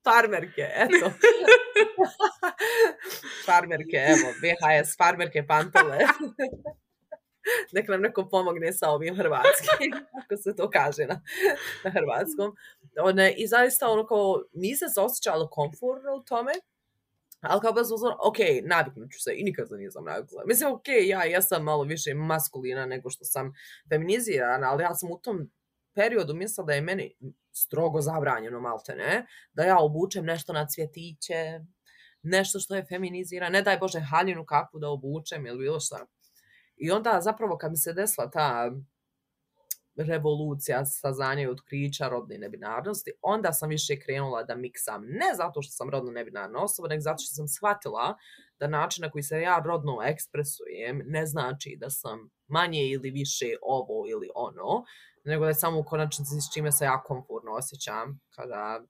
[0.04, 1.12] Farmerke, eto.
[3.48, 6.00] farmerke, evo, VHS, farmerke, pantole.
[7.74, 11.22] Nek nam neko pomogne sa ovim hrvatskim, ako se to kaže na,
[11.84, 12.56] na hrvatskom.
[13.04, 16.52] One, I zaista ono kao, nisam se osjećala komfortno u tome,
[17.42, 20.44] ali kao bez uzora, ok, naviknut ću se i nikad se nisam navikla.
[20.46, 23.54] Mislim, ok, ja, ja sam malo više maskulina nego što sam
[23.90, 25.52] feminizirana, ali ja sam u tom
[25.94, 27.16] periodu mislila da je meni
[27.54, 31.60] strogo zabranjeno, malte ne, da ja obučem nešto na cvjetiće,
[32.24, 36.06] nešto što je feminizira, ne daj Bože haljinu kakvu da obučem ili bilo šta.
[36.78, 38.72] I onda zapravo kad mi se desila ta
[39.96, 45.02] revolucija saznanja i otkrića rodne nebinarnosti, onda sam više krenula da miksam.
[45.06, 48.18] Ne zato što sam rodno nebinarna osoba, nego zato što sam shvatila
[48.60, 53.46] da način na koji se ja rodno ekspresujem ne znači da sam manje ili više
[53.62, 54.84] ovo ili ono,
[55.24, 58.82] nego da je samo u konačnici s čime se ja komfortno osjećam kada,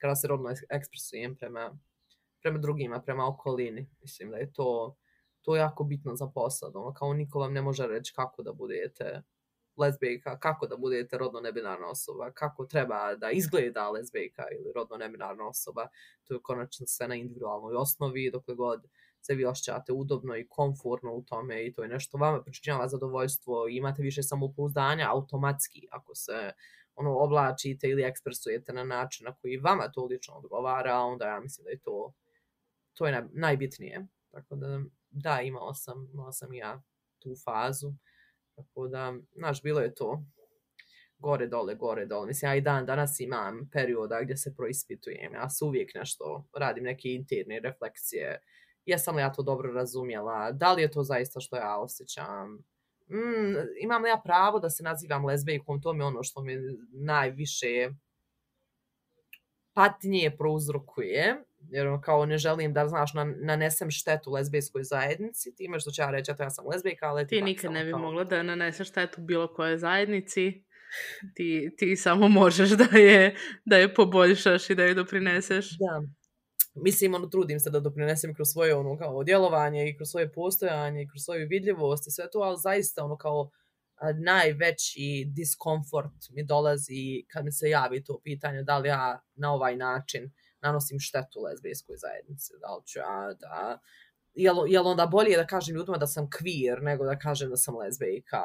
[0.00, 1.78] kada se rodno ekspresujem prema,
[2.42, 3.90] prema drugima, prema okolini.
[4.00, 4.96] Mislim da je to,
[5.42, 6.76] to jako bitno za posad.
[6.76, 9.22] Ono, kao niko vam ne može reći kako da budete
[9.76, 15.48] lezbijka, kako da budete rodno nebinarna osoba, kako treba da izgleda lezbijka ili rodno nebinarna
[15.48, 15.88] osoba.
[16.24, 18.82] To je konačno sve na individualnoj osnovi, dokle god
[19.22, 23.68] se vi osjećate udobno i komfortno u tome i to je nešto vama pričinjava zadovoljstvo
[23.68, 26.52] i imate više samopouzdanja automatski ako se
[26.94, 31.64] ono oblačite ili ekspresujete na način na koji vama to lično odgovara, onda ja mislim
[31.64, 32.12] da je to
[32.94, 34.06] to je najbitnije.
[34.30, 34.80] Tako da,
[35.10, 36.82] da, imala sam, imala sam ja
[37.18, 37.92] tu fazu.
[38.54, 40.24] Tako da, znaš, bilo je to
[41.18, 42.26] gore, dole, gore, dole.
[42.26, 45.34] Mislim, ja i dan danas imam perioda gdje se proispitujem.
[45.34, 48.40] Ja se uvijek nešto, radim neke interne refleksije.
[48.90, 50.52] Jesam li ja to dobro razumjela?
[50.52, 52.52] Da li je to zaista što ja osjećam?
[53.08, 55.82] Mm, imam li ja pravo da se nazivam lezbejkom?
[55.82, 56.56] To mi je ono što mi
[56.92, 57.90] najviše
[59.72, 63.10] patnje prouzrokuje jer kao ne želim da, znaš,
[63.42, 67.26] nanesem štetu lezbijskoj zajednici, time što ću ja reći, eto ja sam lezbijka, ali...
[67.26, 68.00] Ti nikad ne bi kao...
[68.00, 70.64] mogla da naneseš štetu bilo koje zajednici,
[71.34, 75.78] ti, ti samo možeš da je, da je poboljšaš i da je doprineseš.
[75.78, 76.02] Da.
[76.74, 81.02] Mislim, ono, trudim se da doprinesem kroz svoje ono, kao djelovanje i kroz svoje postojanje
[81.02, 83.50] i kroz svoju vidljivost i sve to, ali zaista ono kao
[84.24, 89.76] najveći diskomfort mi dolazi kad mi se javi to pitanje da li ja na ovaj
[89.76, 90.30] način
[90.62, 93.78] nanosim štetu lezbijskoj zajednici, da li ću ja da...
[94.34, 97.76] Jel, jel onda bolje da kažem ljudima da sam queer nego da kažem da sam
[97.76, 98.42] lezbijka,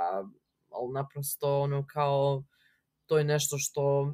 [0.70, 2.44] ali naprosto ono kao
[3.06, 4.14] to je nešto što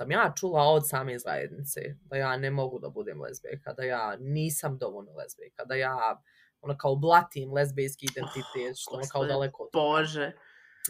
[0.00, 4.16] sam ja čula od same zajednice, da ja ne mogu da budem lezbijka, da ja
[4.20, 6.22] nisam dovoljno lezbijka, da ja
[6.60, 10.32] ono kao blatim lezbijski identitet, što ono kao daleko od Bože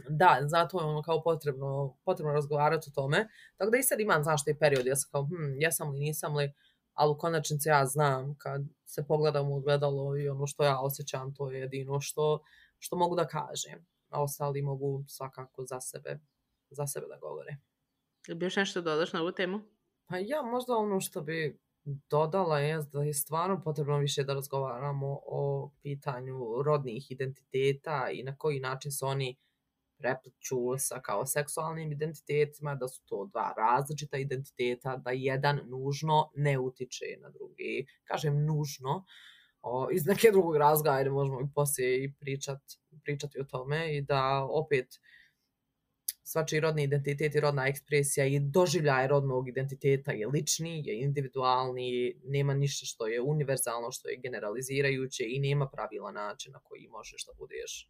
[0.09, 3.29] da, zato je ono kao potrebno, potrebno razgovarati o tome.
[3.57, 6.37] Tako da i sad imam, znaš, taj period, ja sam kao, hm, jesam li, nisam
[6.37, 6.53] li,
[6.95, 11.35] ali u konačnici ja znam kad se pogledam u gledalo i ono što ja osjećam,
[11.35, 12.43] to je jedino što,
[12.79, 13.87] što mogu da kažem.
[14.09, 16.21] A ostali mogu svakako za sebe,
[16.71, 17.57] za sebe da govore.
[18.29, 19.61] Ili bi još nešto dodaš na ovu temu?
[20.07, 25.21] Pa ja, možda ono što bi dodala je da je stvarno potrebno više da razgovaramo
[25.27, 29.37] o pitanju rodnih identiteta i na koji način su oni
[29.99, 36.59] prepliču sa kao seksualnim identitetima, da su to dva različita identiteta, da jedan nužno ne
[36.59, 37.87] utiče na drugi.
[38.05, 39.05] Kažem nužno,
[39.63, 42.61] o, iz neke drugog razloga, ajde možemo i poslije i pričat,
[43.03, 44.87] pričati o tome i da opet
[46.33, 52.55] svačiji rodni identitet i rodna ekspresija i doživljaj rodnog identiteta je lični, je individualni, nema
[52.55, 57.89] ništa što je univerzalno, što je generalizirajuće i nema pravila načina koji možeš da budeš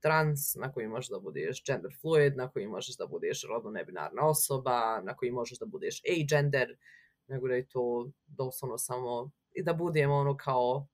[0.00, 4.28] trans, na koji možeš da budeš gender fluid, na koji možeš da budeš rodno nebinarna
[4.28, 6.76] osoba, na koji možeš da budeš agender,
[7.28, 10.86] nego da je to doslovno samo i da budemo ono kao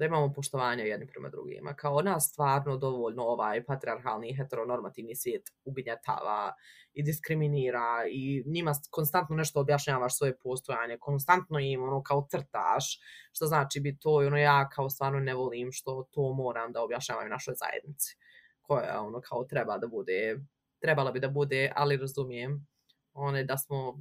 [0.00, 1.74] da imamo poštovanje jedni prema drugima.
[1.74, 6.54] Kao nas stvarno dovoljno ovaj patriarhalni heteronormativni svijet uginjatava
[6.92, 13.00] i diskriminira i njima konstantno nešto objašnjavaš svoje postojanje, konstantno im ono kao crtaš,
[13.32, 17.28] što znači bi to ono ja kao stvarno ne volim što to moram da objašnjavam
[17.28, 18.16] našoj zajednici
[18.62, 20.40] koja ono kao treba da bude,
[20.78, 22.66] trebala bi da bude, ali razumijem
[23.12, 23.98] one da smo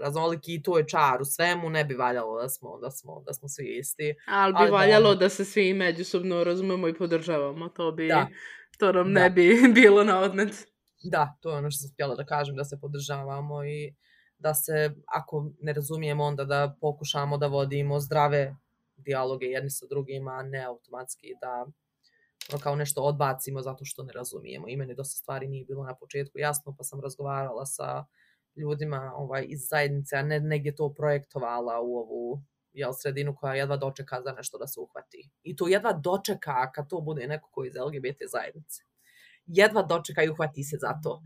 [0.00, 3.32] raznoliki i to je čar u svemu, ne bi valjalo da smo, da smo, da
[3.32, 4.14] smo svi isti.
[4.26, 8.28] Ali bi ali valjalo da, da se svi međusobno razumemo i podržavamo, to bi, da.
[8.78, 9.20] to nam da.
[9.20, 10.68] ne bi bilo na odmet.
[11.04, 13.94] Da, to je ono što sam htjela da kažem, da se podržavamo i
[14.38, 18.56] da se, ako ne razumijemo, onda da pokušamo da vodimo zdrave
[18.96, 21.66] dijaloge jedni sa drugima, ne automatski da
[22.52, 24.68] ono kao nešto odbacimo zato što ne razumijemo.
[24.68, 28.04] I meni dosta stvari nije bilo na početku jasno, pa sam razgovarala sa
[28.56, 32.42] ljudima ovaj, iz zajednice, a ne negdje to projektovala u ovu
[32.72, 35.30] jel, sredinu koja jedva dočeka za nešto da se uhvati.
[35.42, 38.82] I to jedva dočeka kad to bude neko koji iz LGBT zajednice.
[39.46, 41.22] Jedva dočeka i uhvati se za to.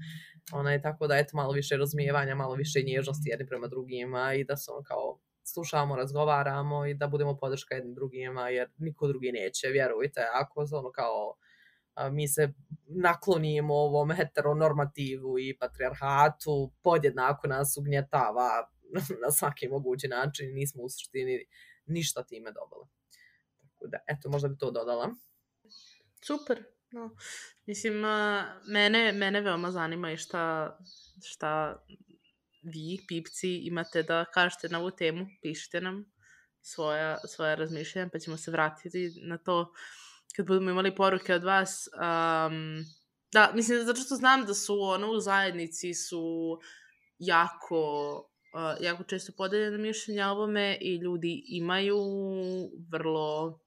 [0.52, 4.44] Ona je tako da eto malo više razumijevanja, malo više nježnosti jedni prema drugima i
[4.44, 9.32] da se ono kao slušamo, razgovaramo i da budemo podrška jednim drugima, jer niko drugi
[9.32, 11.34] neće, vjerujte, ako ono kao
[12.12, 12.52] mi se
[12.88, 18.50] naklonimo ovom heteronormativu i patrijarhatu, podjednako nas ugnjetava
[19.22, 21.46] na svaki mogući način i nismo u suštini
[21.86, 22.86] ništa time dobili.
[23.60, 25.10] Tako da, eto, možda bi to dodala.
[26.26, 26.64] Super.
[26.90, 27.10] No.
[27.66, 27.94] Mislim,
[28.68, 30.76] mene, mene veoma zanima i šta,
[31.24, 31.82] šta
[32.62, 35.26] vi, pipci, imate da kažete na ovu temu.
[35.42, 36.12] Pišite nam
[36.60, 39.72] svoja, svoja razmišljanja, pa ćemo se vratiti na to
[40.36, 41.88] kad budemo imali poruke od vas.
[41.94, 42.84] Um,
[43.32, 46.58] da, mislim, zato što znam da su ono u zajednici su
[47.18, 48.12] jako
[48.54, 51.98] uh, jako često podeljene mišljenja o ovome i ljudi imaju
[52.92, 53.60] vrlo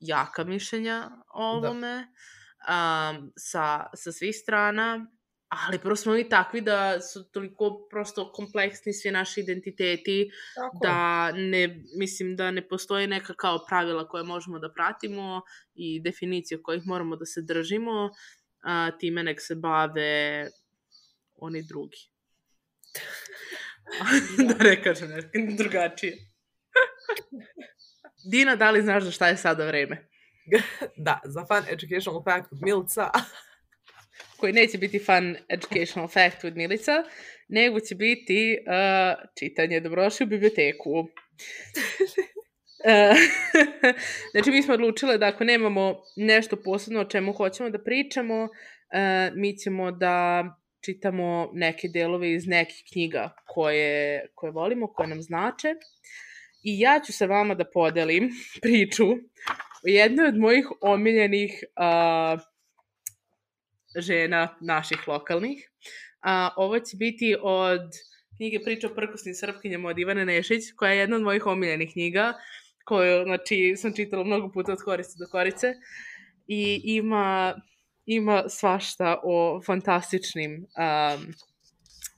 [0.00, 1.68] jaka mišljenja o da.
[1.68, 2.06] ovome
[2.66, 3.10] da.
[3.18, 5.06] um, sa, sa svih strana,
[5.48, 10.78] ali prvo smo mi takvi da su toliko prosto kompleksni svi naši identiteti Tako.
[10.82, 15.42] da ne, mislim da ne postoji neka kao pravila koje možemo da pratimo
[15.74, 18.10] i definicije kojih moramo da se držimo,
[18.62, 20.48] a, time nek se bave
[21.36, 21.98] oni drugi.
[24.48, 26.16] da ne kažem nešto drugačije.
[28.30, 30.08] Dina, da li znaš za šta je sada vreme?
[31.06, 33.10] da, za Fun Educational Fact od Milica.
[34.36, 36.92] Koji neće biti Fun Educational Fact od Milica,
[37.48, 40.92] nego će biti uh, čitanje Dobrodošli u biblioteku.
[42.86, 43.16] Uh,
[44.32, 49.36] znači, mi smo odlučile da ako nemamo nešto posebno o čemu hoćemo da pričamo, uh,
[49.36, 50.44] mi ćemo da
[50.84, 55.74] čitamo neke delove iz nekih knjiga koje, koje volimo, koje nam znače.
[56.62, 58.30] I ja ću sa vama da podelim
[58.62, 59.06] priču
[59.84, 62.40] o jednoj od mojih omiljenih uh,
[63.96, 65.70] žena naših lokalnih.
[66.20, 67.80] A, ovo će biti od
[68.36, 72.34] knjige Priča o prkosnim srpkinjama od Ivane Nešić, koja je jedna od mojih omiljenih knjiga,
[72.84, 75.74] koju znači, sam čitala mnogo puta od korice do korice.
[76.46, 77.54] I ima
[78.06, 81.34] ima svašta o fantastičnim um,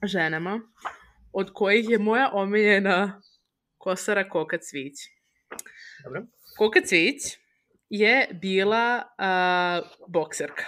[0.02, 0.60] ženama,
[1.32, 3.22] od kojih je moja omiljena
[3.78, 4.94] Kosara Koka Cvić.
[6.04, 6.26] Dobro.
[6.58, 7.22] Koka Cvić
[7.90, 10.64] je bila uh, bokserka.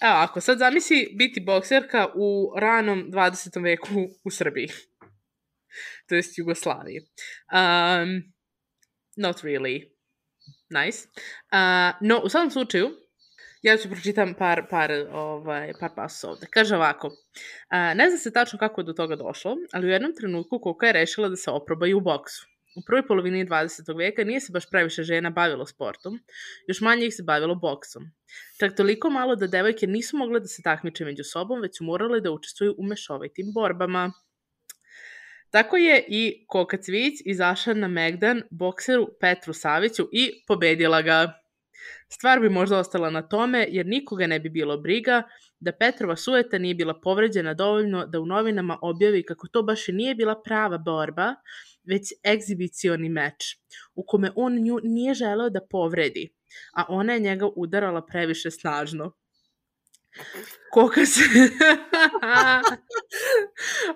[0.00, 3.62] Evo, ako sad zamisli biti bokserka u ranom 20.
[3.62, 4.68] veku u Srbiji.
[6.08, 7.00] to jest Jugoslaviji.
[7.00, 8.32] Um,
[9.16, 9.96] not really.
[10.70, 11.08] Nice.
[11.52, 12.90] Uh, no, u svakom slučaju,
[13.66, 16.46] Ja ću pročitam par, par, ovaj, par pasa ovde.
[16.50, 17.10] Kaže ovako,
[17.68, 20.86] a, ne zna se tačno kako je do toga došlo, ali u jednom trenutku Koka
[20.86, 22.46] je rešila da se oprobaju u boksu.
[22.76, 23.96] U prvoj polovini 20.
[23.98, 26.18] veka nije se baš previše žena bavilo sportom,
[26.68, 28.10] još manje ih se bavilo boksom.
[28.60, 32.20] Čak toliko malo da devojke nisu mogle da se takmiče među sobom, već su morale
[32.20, 34.12] da učestvuju u mešovitim borbama.
[35.50, 41.32] Tako je i Koka Cvić izašla na Megdan bokseru Petru Saviću i pobedila ga.
[42.08, 45.22] Stvar bi možda ostala na tome, jer nikoga ne bi bilo briga
[45.60, 49.92] da Petrova sueta nije bila povređena dovoljno da u novinama objavi kako to baš i
[49.92, 51.34] nije bila prava borba,
[51.86, 53.56] već egzibicioni meč,
[53.94, 56.34] u kome on nju nije želeo da povredi,
[56.76, 59.12] a ona je njega udarala previše snažno.
[60.72, 61.20] Koka se...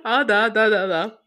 [0.05, 1.24] a da, da, da, da.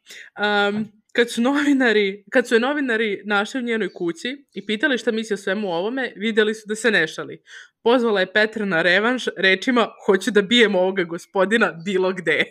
[0.69, 5.11] Um, kad su novinari, kad su je novinari našli u njenoj kući i pitali šta
[5.11, 7.43] misli o svemu ovome, videli su da se ne šali.
[7.83, 12.43] Pozvala je Petra na revanš rečima hoću da bijem ovoga gospodina bilo gde.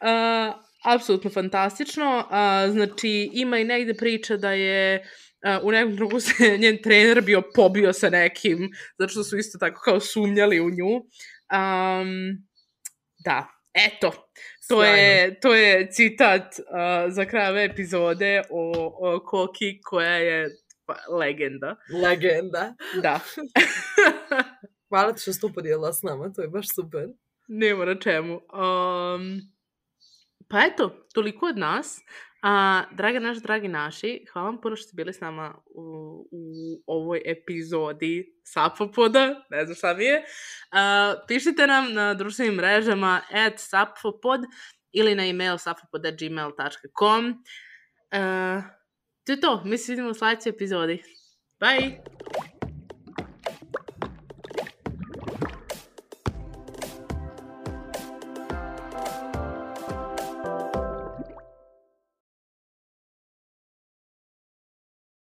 [0.00, 2.18] uh, apsolutno fantastično.
[2.18, 7.20] Uh, znači, ima i negde priča da je uh, u nekom drugu se njen trener
[7.22, 10.94] bio pobio sa nekim, zato što su isto tako kao sumnjali u nju.
[11.52, 12.46] Um,
[13.24, 14.30] da, eto,
[14.68, 20.48] To je, to je citat uh, za kraj ove epizode o, o Koki koja je
[20.86, 21.76] pa, legenda.
[22.02, 22.74] Legenda.
[23.02, 23.20] Da.
[24.88, 27.08] Hvala ti što si to podijelila s nama, to je baš super.
[27.48, 28.34] Nema na čemu.
[28.34, 29.40] Um,
[30.48, 32.00] pa eto, toliko od nas.
[32.42, 35.82] A, dragi naši, dragi naši, hvala vam puno što ste bili s nama u,
[36.30, 40.24] u ovoj epizodi Sapopoda, ne znam šta mi je.
[40.72, 44.40] A, pišite nam na društvenim mrežama at sapopod
[44.92, 47.44] ili na email sapopod.gmail.com.
[49.24, 51.02] To je to, mi se vidimo u sledećoj epizodi.
[51.60, 52.57] Bye!